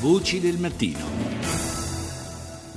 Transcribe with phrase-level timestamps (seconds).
[0.00, 1.27] Voci del mattino.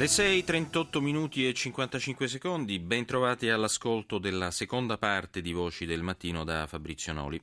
[0.00, 5.84] Le 6, 38 minuti e 55 secondi, ben trovati all'ascolto della seconda parte di Voci
[5.84, 7.38] del Mattino da Fabrizio Noli.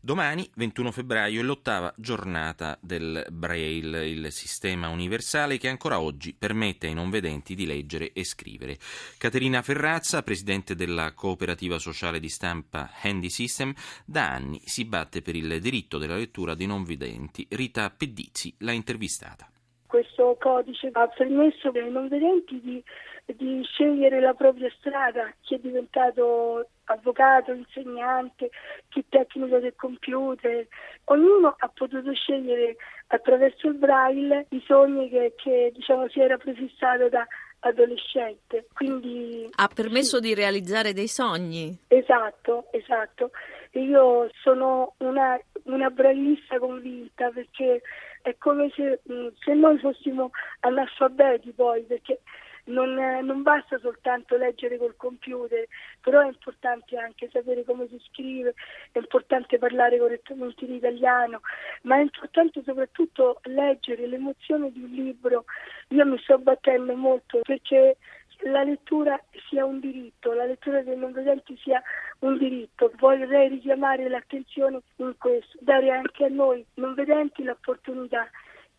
[0.00, 6.88] Domani, 21 febbraio, è l'ottava giornata del Braille, il sistema universale che ancora oggi permette
[6.88, 8.76] ai non vedenti di leggere e scrivere.
[9.16, 13.72] Caterina Ferrazza, presidente della cooperativa sociale di stampa Handy System,
[14.04, 17.46] da anni si batte per il diritto della lettura dei non vedenti.
[17.48, 19.48] Rita Pedizzi l'ha intervistata
[19.90, 22.82] questo codice ha permesso ai non vedenti di,
[23.26, 28.50] di scegliere la propria strada, chi è diventato avvocato, insegnante,
[28.88, 30.66] chi tecnico del computer,
[31.06, 32.76] ognuno ha potuto scegliere
[33.08, 37.26] attraverso il braille i sogni che, che diciamo, si era prefissato da
[37.60, 38.66] adolescente.
[38.72, 40.22] Quindi, ha permesso sì.
[40.22, 41.76] di realizzare dei sogni.
[41.88, 43.30] Esatto, esatto.
[43.72, 45.38] Io sono una,
[45.72, 47.82] una braillista convinta perché
[48.22, 50.30] è come se, mm, se noi fossimo
[50.60, 52.20] analfabeti poi, perché
[52.64, 52.94] non,
[53.24, 55.66] non, basta soltanto leggere col computer,
[56.00, 58.54] però è importante anche sapere come si scrive,
[58.92, 61.40] è importante parlare correttamente in italiano,
[61.82, 65.44] ma è importante soprattutto leggere l'emozione di un libro.
[65.88, 67.96] Io mi sto battendo molto perché
[68.44, 71.82] la lettura sia un diritto, la lettura dei non vedenti sia
[72.20, 72.92] un diritto.
[72.98, 78.28] Vorrei richiamare l'attenzione in questo, dare anche a noi non vedenti l'opportunità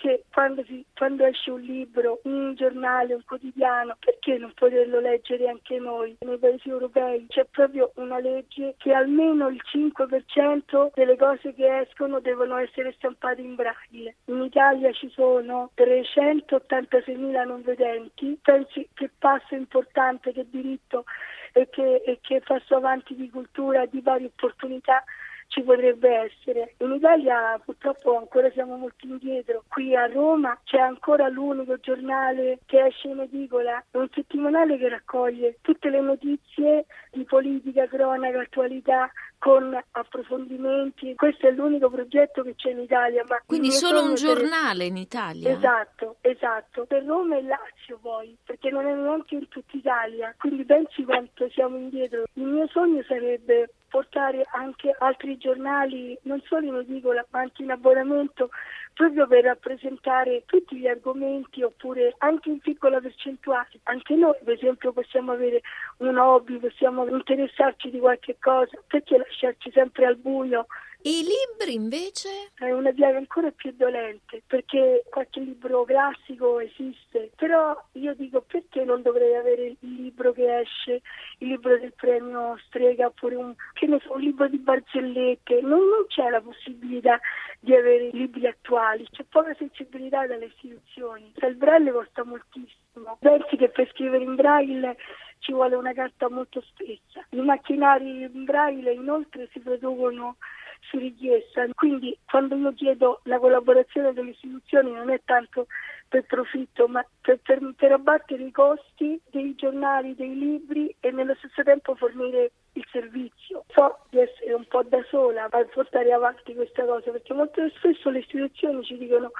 [0.00, 5.46] che quando, si, quando, esce un libro, un giornale, un quotidiano, perché non poterlo leggere
[5.46, 6.16] anche noi?
[6.20, 12.18] Nei paesi europei c'è proprio una legge che almeno il 5% delle cose che escono
[12.20, 14.16] devono essere stampate in braille.
[14.24, 21.04] In Italia ci sono 386.000 non vedenti, pensi che passo importante, che diritto
[21.52, 25.04] e che, e che passo avanti di cultura, di varie opportunità
[25.50, 26.74] ci potrebbe essere.
[26.78, 29.64] In Italia purtroppo ancora siamo molto indietro.
[29.68, 35.58] Qui a Roma c'è ancora l'unico giornale che esce in edicola, un settimanale che raccoglie
[35.60, 41.14] tutte le notizie di politica, cronaca, attualità con approfondimenti.
[41.14, 43.24] Questo è l'unico progetto che c'è in Italia.
[43.46, 45.50] Quindi solo un giornale in Italia?
[45.50, 46.84] Esatto, esatto.
[46.84, 50.34] Per Roma e Lazio poi, perché non è neanche in tutta Italia.
[50.38, 52.24] Quindi pensi quanto siamo indietro.
[52.34, 57.70] Il mio sogno sarebbe portare anche altri giornali, non solo in edicola, ma anche in
[57.70, 58.50] abbonamento,
[58.94, 63.80] proprio per rappresentare tutti gli argomenti oppure anche in piccola percentuale.
[63.84, 65.62] Anche noi, per esempio, possiamo avere
[65.98, 70.66] un hobby, possiamo interessarci di qualche cosa, perché lasciarci sempre al buio?
[71.02, 72.50] I libri invece?
[72.54, 78.84] È una piaga ancora più dolente perché qualche libro classico esiste, però io dico perché
[78.84, 81.00] non dovrei avere il libro che esce,
[81.38, 83.54] il libro del premio Strega oppure un,
[84.00, 87.18] so, un libro di barzellette, non, non c'è la possibilità
[87.60, 93.70] di avere libri attuali, c'è poca sensibilità dalle istituzioni, il braille costa moltissimo, pensi che
[93.70, 94.96] per scrivere in braille
[95.38, 100.36] ci vuole una carta molto spessa, i macchinari in braille inoltre si producono
[100.80, 101.66] su richiesta.
[101.74, 105.66] Quindi quando io chiedo la collaborazione delle istituzioni non è tanto
[106.08, 111.34] per profitto, ma per, per, per abbattere i costi dei giornali, dei libri e nello
[111.36, 113.64] stesso tempo fornire il servizio.
[113.68, 118.10] So di essere un po' da sola a portare avanti questa cosa, perché molto spesso
[118.10, 119.30] le istituzioni ci dicono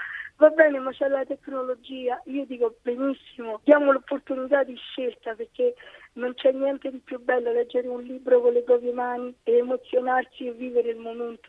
[0.41, 5.75] va bene ma c'è la tecnologia, io dico benissimo, diamo l'opportunità di scelta perché
[6.15, 10.47] non c'è niente di più bello leggere un libro con le proprie mani e emozionarsi
[10.47, 11.48] e vivere il momento